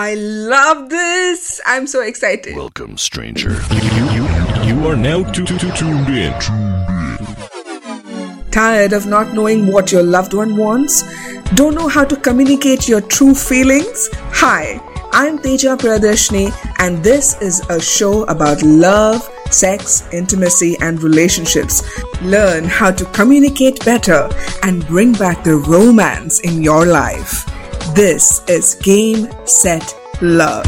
[0.00, 1.60] I love this.
[1.66, 2.56] I'm so excited.
[2.56, 3.60] Welcome, stranger.
[3.70, 4.24] You, you,
[4.64, 6.32] you are now tu- tu- tu- tuned in.
[8.50, 11.02] Tired of not knowing what your loved one wants?
[11.54, 14.08] Don't know how to communicate your true feelings?
[14.40, 14.80] Hi,
[15.12, 21.82] I'm Teja Priyadarshini, and this is a show about love, sex, intimacy, and relationships.
[22.22, 24.30] Learn how to communicate better
[24.62, 27.44] and bring back the romance in your life.
[27.94, 30.64] This is Game Set Love.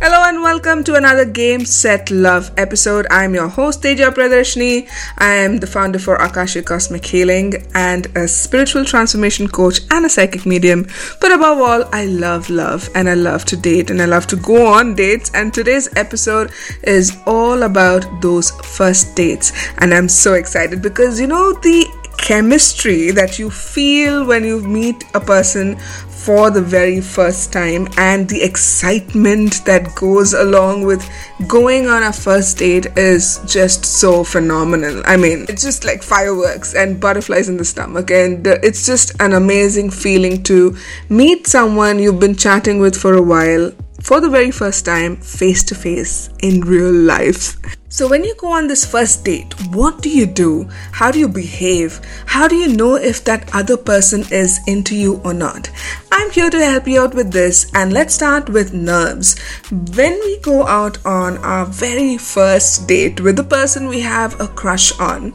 [0.00, 3.06] Hello and welcome to another Game Set Love episode.
[3.10, 4.88] I'm your host Teja Priyadarshini.
[5.16, 10.08] I am the founder for Akashic Cosmic Healing and a spiritual transformation coach and a
[10.08, 10.86] psychic medium.
[11.20, 14.36] But above all, I love love and I love to date and I love to
[14.36, 15.30] go on dates.
[15.34, 19.52] And today's episode is all about those first dates.
[19.78, 21.86] And I'm so excited because you know the
[22.28, 28.28] chemistry that you feel when you meet a person for the very first time and
[28.28, 31.02] the excitement that goes along with
[31.46, 35.02] going on a first date is just so phenomenal.
[35.06, 39.32] I mean, it's just like fireworks and butterflies in the stomach, and it's just an
[39.32, 40.76] amazing feeling to
[41.08, 43.72] meet someone you've been chatting with for a while
[44.08, 47.58] for the very first time face to face in real life.
[47.90, 50.66] So, when you go on this first date, what do you do?
[50.92, 52.00] How do you behave?
[52.24, 55.70] How do you know if that other person is into you or not?
[56.10, 59.38] I'm here to help you out with this, and let's start with nerves.
[59.70, 64.48] When we go out on our very first date with the person we have a
[64.48, 65.34] crush on,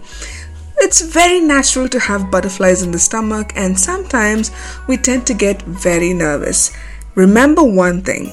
[0.80, 4.50] it's very natural to have butterflies in the stomach, and sometimes
[4.88, 6.72] we tend to get very nervous.
[7.14, 8.32] Remember one thing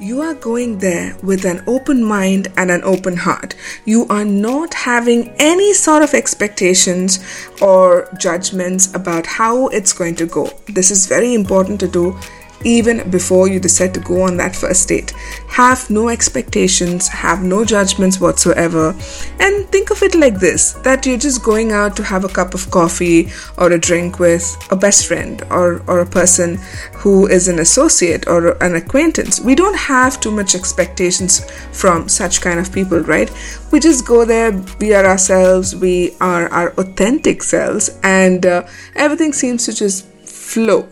[0.00, 3.54] you are going there with an open mind and an open heart.
[3.84, 7.20] You are not having any sort of expectations
[7.62, 10.50] or judgments about how it's going to go.
[10.66, 12.18] This is very important to do
[12.64, 15.10] even before you decide to go on that first date.
[15.48, 18.90] Have no expectations, have no judgments whatsoever,
[19.38, 22.54] and think of it like this that you're just going out to have a cup
[22.54, 23.28] of coffee
[23.58, 26.58] or a drink with a best friend or, or a person
[26.94, 29.40] who is an associate or an acquaintance.
[29.40, 33.30] We don't have too much expectations from such kind of people, right?
[33.70, 39.32] We just go there, we are ourselves, we are our authentic selves, and uh, everything
[39.32, 40.88] seems to just flow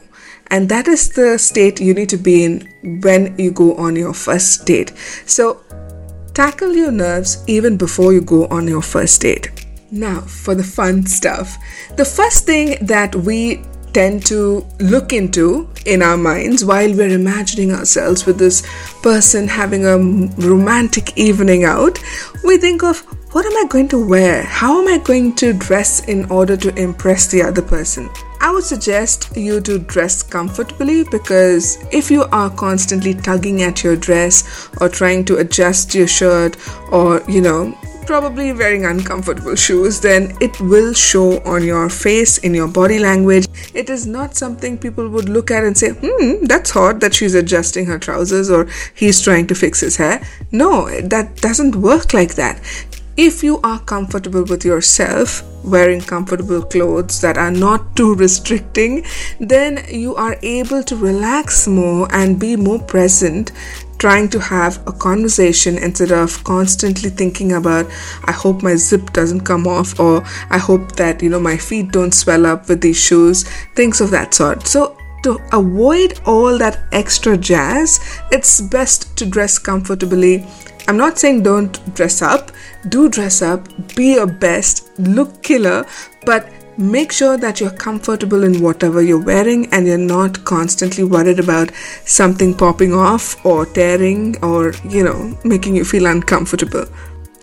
[0.52, 2.68] and that is the state you need to be in
[3.00, 4.92] when you go on your first date.
[5.24, 5.62] So,
[6.34, 9.50] tackle your nerves even before you go on your first date.
[9.90, 11.56] Now, for the fun stuff.
[11.96, 13.62] The first thing that we
[13.94, 18.62] tend to look into in our minds while we're imagining ourselves with this
[19.02, 19.96] person having a
[20.46, 21.98] romantic evening out,
[22.44, 23.00] we think of
[23.32, 24.42] what am I going to wear?
[24.42, 28.10] How am I going to dress in order to impress the other person?
[28.42, 33.94] I would suggest you to dress comfortably because if you are constantly tugging at your
[33.94, 36.56] dress or trying to adjust your shirt
[36.90, 37.72] or, you know,
[38.04, 43.46] probably wearing uncomfortable shoes, then it will show on your face, in your body language.
[43.74, 47.34] It is not something people would look at and say, hmm, that's hot that she's
[47.34, 50.20] adjusting her trousers or he's trying to fix his hair.
[50.50, 52.60] No, that doesn't work like that.
[53.16, 59.04] If you are comfortable with yourself, wearing comfortable clothes that are not too restricting,
[59.38, 63.52] then you are able to relax more and be more present
[63.98, 67.86] trying to have a conversation instead of constantly thinking about
[68.24, 71.92] i hope my zip doesn't come off or i hope that you know my feet
[71.92, 73.44] don't swell up with these shoes
[73.76, 74.66] things of that sort.
[74.66, 78.00] So to avoid all that extra jazz
[78.30, 80.44] it's best to dress comfortably
[80.88, 82.50] I'm not saying don't dress up,
[82.88, 85.86] do dress up, be your best, look killer,
[86.26, 91.38] but make sure that you're comfortable in whatever you're wearing and you're not constantly worried
[91.38, 91.70] about
[92.04, 96.86] something popping off or tearing or, you know, making you feel uncomfortable.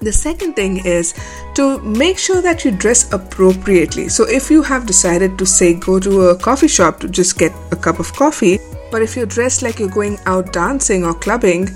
[0.01, 1.13] The second thing is
[1.55, 4.07] to make sure that you dress appropriately.
[4.07, 7.51] So, if you have decided to say go to a coffee shop to just get
[7.71, 8.59] a cup of coffee,
[8.91, 11.67] but if you're dressed like you're going out dancing or clubbing,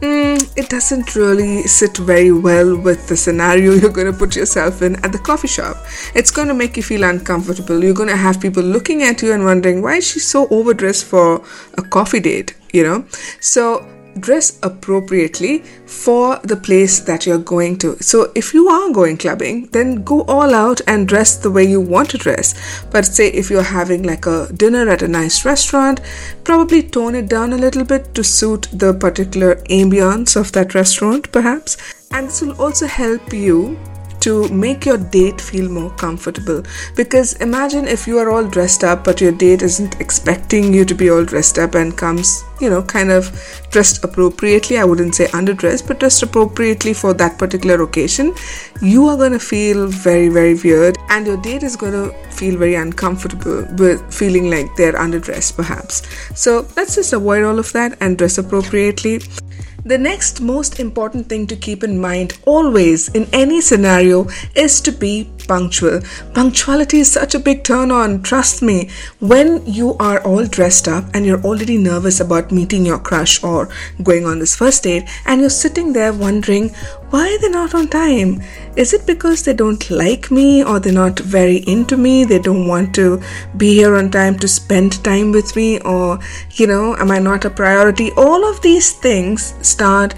[0.00, 4.80] mm, it doesn't really sit very well with the scenario you're going to put yourself
[4.80, 5.76] in at the coffee shop.
[6.14, 7.82] It's going to make you feel uncomfortable.
[7.82, 11.04] You're going to have people looking at you and wondering, why is she so overdressed
[11.04, 11.44] for
[11.76, 12.54] a coffee date?
[12.72, 13.04] You know?
[13.40, 17.96] So, dress appropriately for the place that you're going to.
[18.02, 21.80] So, if you are going clubbing, then go all out and dress the way you
[21.80, 22.84] want to dress.
[22.90, 26.00] But, say, if you're having like a dinner at a nice restaurant,
[26.44, 31.30] probably tone it down a little bit to suit the particular ambience of that restaurant,
[31.32, 31.76] perhaps.
[32.10, 33.78] And this will also help you
[34.22, 36.62] to make your date feel more comfortable.
[36.96, 40.94] Because imagine if you are all dressed up, but your date isn't expecting you to
[40.94, 43.30] be all dressed up and comes, you know, kind of
[43.70, 44.78] dressed appropriately.
[44.78, 48.34] I wouldn't say underdressed, but dressed appropriately for that particular occasion.
[48.80, 52.56] You are going to feel very, very weird, and your date is going to feel
[52.56, 56.02] very uncomfortable with feeling like they're underdressed, perhaps.
[56.38, 59.20] So let's just avoid all of that and dress appropriately.
[59.84, 64.92] The next most important thing to keep in mind always in any scenario is to
[64.92, 66.00] be punctual.
[66.34, 68.88] Punctuality is such a big turn on, trust me.
[69.20, 73.68] When you are all dressed up and you're already nervous about meeting your crush or
[74.02, 76.70] going on this first date, and you're sitting there wondering
[77.10, 78.40] why they're not on time.
[78.74, 82.24] Is it because they don't like me or they're not very into me?
[82.24, 83.22] They don't want to
[83.58, 86.18] be here on time to spend time with me, or
[86.52, 88.10] you know, am I not a priority?
[88.16, 90.14] All of these things start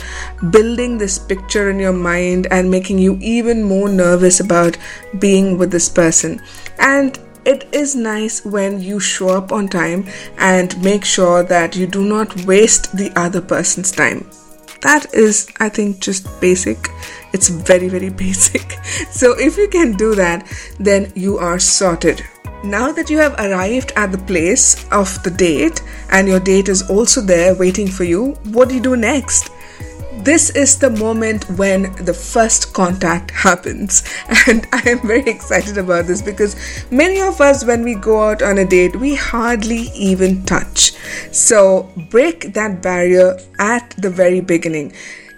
[0.50, 4.76] building this picture in your mind and making you even more nervous about
[5.18, 6.42] being with this person.
[6.78, 10.06] And it is nice when you show up on time
[10.38, 14.28] and make sure that you do not waste the other person's time.
[14.80, 16.88] That is, I think, just basic.
[17.32, 18.72] It's very, very basic.
[19.10, 20.46] So, if you can do that,
[20.78, 22.22] then you are sorted.
[22.64, 26.88] Now that you have arrived at the place of the date and your date is
[26.88, 29.50] also there waiting for you, what do you do next?
[30.24, 34.02] This is the moment when the first contact happens.
[34.48, 36.56] And I am very excited about this because
[36.90, 40.92] many of us, when we go out on a date, we hardly even touch.
[41.32, 44.92] So break that barrier at the very beginning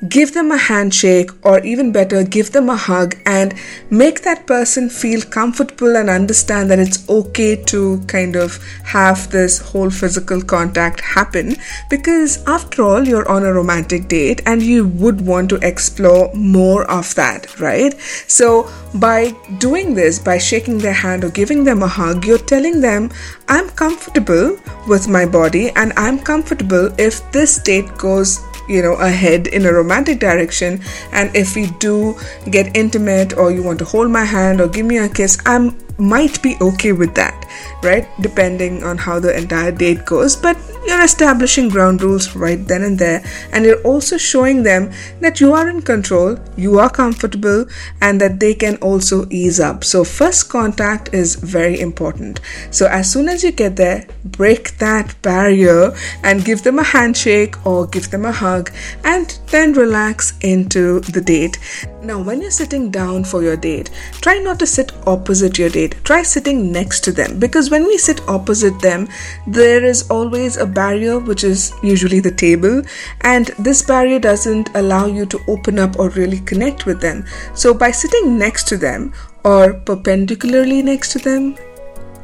[0.09, 3.55] give them a handshake, or even better, give them a hug and
[3.91, 9.59] make that person feel comfortable and understand that it's okay to kind of have this
[9.59, 11.57] whole physical contact happen
[11.91, 16.91] because, after all, you're on a romantic date and you would want to explore more
[16.91, 17.99] of that, right?
[18.27, 22.81] So, by doing this, by shaking their hand or giving them a hug, you're telling
[22.81, 23.11] them,
[23.49, 24.59] I'm comfortable
[24.89, 29.73] with my body and I'm comfortable if this date goes you know ahead in a
[29.73, 30.81] romantic direction.
[31.13, 32.17] And if we do
[32.51, 35.77] get intimate or you want to hold my hand or give me a kiss i'm
[35.99, 37.35] might be okay with that
[37.83, 40.57] right depending on how the entire date goes but
[40.87, 45.53] you're establishing ground rules right then and there, and you're also showing them that you
[45.53, 47.67] are in control, you are comfortable,
[48.01, 49.83] and that they can also ease up.
[49.83, 52.41] So, first contact is very important.
[52.71, 55.93] So, as soon as you get there, break that barrier
[56.23, 58.71] and give them a handshake or give them a hug,
[59.03, 61.59] and then relax into the date.
[62.03, 63.91] Now, when you're sitting down for your date,
[64.21, 67.99] try not to sit opposite your date, try sitting next to them because when we
[67.99, 69.09] sit opposite them,
[69.47, 72.83] there is always a barrier, which is usually the table,
[73.23, 77.25] and this barrier doesn't allow you to open up or really connect with them.
[77.55, 79.13] So, by sitting next to them
[79.45, 81.57] or perpendicularly next to them,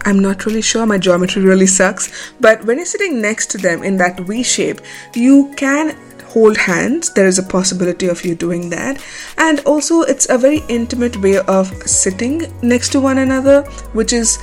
[0.05, 3.85] I'm not really sure, my geometry really sucks, but when you're sitting next to them
[3.85, 4.81] in that V shape,
[5.15, 5.97] you can
[6.33, 7.13] hold hands.
[7.13, 9.05] There is a possibility of you doing that.
[9.37, 13.63] And also it's a very intimate way of sitting next to one another
[13.93, 14.39] which is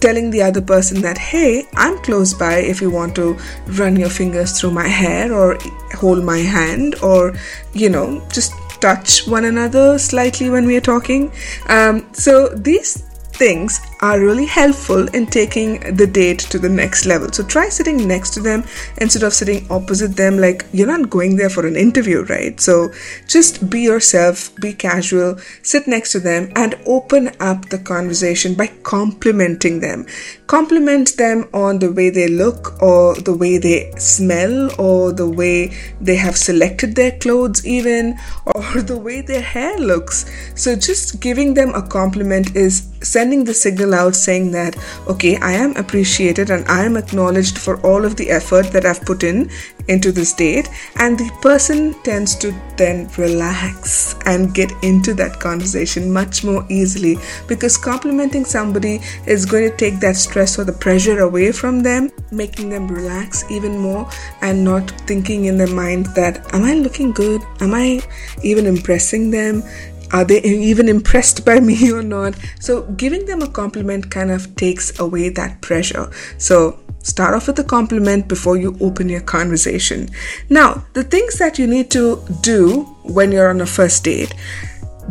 [0.00, 3.38] telling the other person that, hey, I'm close by if you want to
[3.78, 5.58] run your fingers through my hair or
[5.94, 7.34] hold my hand or,
[7.72, 11.30] you know, just touch one another slightly when we are talking.
[11.68, 13.02] Um, so these
[13.32, 17.30] things are really helpful in taking the date to the next level.
[17.32, 18.64] So try sitting next to them
[18.98, 20.38] instead of sitting opposite them.
[20.38, 22.58] Like you're not going there for an interview, right?
[22.58, 22.90] So
[23.26, 28.68] just be yourself, be casual, sit next to them, and open up the conversation by
[28.82, 30.06] complimenting them.
[30.46, 35.76] Compliment them on the way they look, or the way they smell, or the way
[36.00, 40.30] they have selected their clothes, even, or the way their hair looks.
[40.54, 44.76] So just giving them a compliment is sending the signal out saying that,
[45.08, 49.02] okay, I am appreciated and I am acknowledged for all of the effort that I've
[49.02, 49.50] put in
[49.88, 50.68] into this date.
[50.96, 57.16] And the person tends to then relax and get into that conversation much more easily
[57.48, 62.10] because complimenting somebody is going to take that stress or the pressure away from them,
[62.30, 64.08] making them relax even more
[64.42, 67.42] and not thinking in their mind that, am I looking good?
[67.60, 68.00] Am I
[68.42, 69.62] even impressing them?
[70.12, 72.34] Are they even impressed by me or not?
[72.60, 76.10] So giving them a compliment kind of takes away that pressure.
[76.38, 80.08] So start off with a compliment before you open your conversation.
[80.48, 84.34] Now the things that you need to do when you're on a first date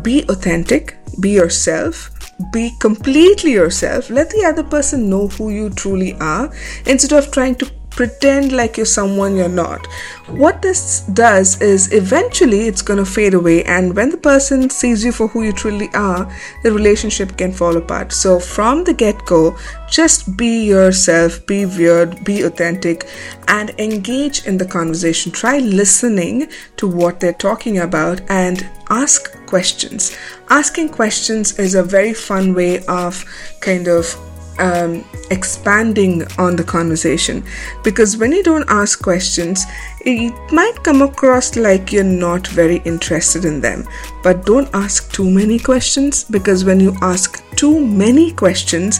[0.01, 2.12] be authentic be yourself
[2.53, 4.10] be completely yourself.
[4.10, 6.51] Let the other person know who you truly are.
[6.86, 9.86] Instead of trying to pretend like you're someone you're not.
[10.27, 15.03] What this does is eventually it's going to fade away, and when the person sees
[15.03, 16.24] you for who you truly are,
[16.63, 18.13] the relationship can fall apart.
[18.13, 19.58] So, from the get go,
[19.89, 23.06] just be yourself, be weird, be authentic,
[23.50, 25.34] and engage in the conversation.
[25.34, 30.15] Try listening to what they're talking about and ask questions.
[30.50, 33.25] Asking questions is a very fun way of
[33.60, 34.15] kind of
[34.60, 37.44] um, expanding on the conversation
[37.84, 39.63] because when you don't ask questions,
[40.01, 43.88] it might come across like you're not very interested in them.
[44.24, 49.00] But don't ask too many questions because when you ask too many questions,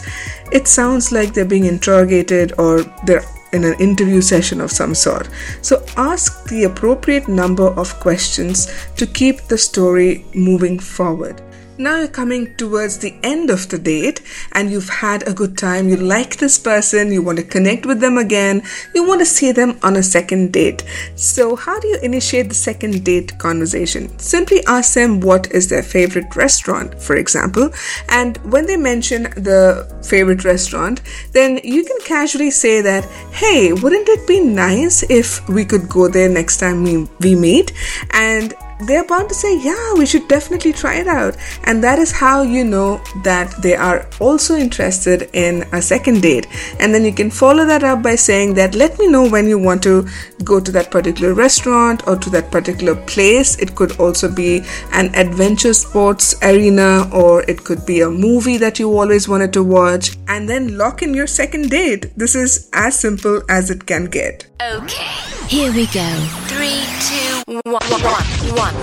[0.52, 5.30] it sounds like they're being interrogated or they're in an interview session of some sort.
[5.62, 11.42] So ask the appropriate number of questions to keep the story moving forward.
[11.82, 14.20] Now you're coming towards the end of the date
[14.52, 15.88] and you've had a good time.
[15.88, 19.54] You like this person, you want to connect with them again, you want to see
[19.54, 20.84] them on a second date.
[21.16, 24.20] So, how do you initiate the second date conversation?
[24.20, 27.70] Simply ask them what is their favorite restaurant, for example,
[28.10, 34.10] and when they mention the favorite restaurant, then you can casually say that, hey, wouldn't
[34.10, 37.72] it be nice if we could go there next time we, we meet?
[38.12, 41.36] And they're bound to say, Yeah, we should definitely try it out.
[41.66, 46.48] And that is how you know that they are also interested in a second date.
[46.80, 49.60] And then you can follow that up by saying that, Let me know when you
[49.60, 50.08] want to
[50.44, 53.58] go to that particular restaurant or to that particular place.
[53.58, 54.62] It could also be
[54.94, 59.64] an adventure sports arena or it could be a movie that you always wanted to
[59.64, 60.18] watch.
[60.28, 62.18] And then lock in your second date.
[62.18, 64.48] This is as simple as it can get.
[64.62, 65.06] Okay,
[65.48, 66.10] here we go.
[66.48, 68.74] Three, two, one, one, one,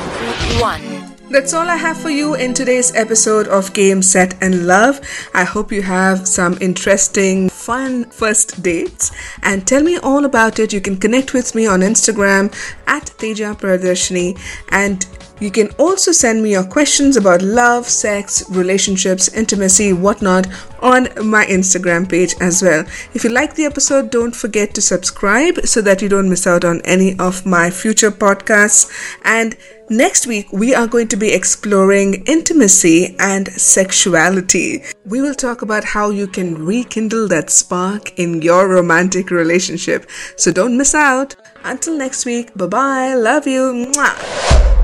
[0.61, 1.17] one.
[1.31, 5.01] That's all I have for you in today's episode of Game, Set, and Love.
[5.35, 10.73] I hope you have some interesting, fun first dates and tell me all about it.
[10.73, 12.53] You can connect with me on Instagram
[12.89, 14.37] at Teja Priyadarshini
[14.71, 15.07] and
[15.39, 20.47] you can also send me your questions about love, sex, relationships, intimacy, whatnot
[20.81, 22.85] on my Instagram page as well.
[23.13, 26.65] If you like the episode, don't forget to subscribe so that you don't miss out
[26.65, 28.91] on any of my future podcasts.
[29.25, 29.57] And
[29.91, 34.85] next week, we are going to be exploring intimacy and sexuality.
[35.05, 40.09] We will talk about how you can rekindle that spark in your romantic relationship.
[40.37, 41.37] So don't miss out.
[41.65, 43.15] Until next week, bye bye.
[43.15, 43.91] Love you.
[43.93, 44.76] Mwah.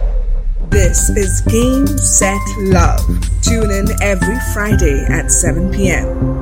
[0.72, 3.04] This is Game Set Love.
[3.42, 6.41] Tune in every Friday at 7 p.m.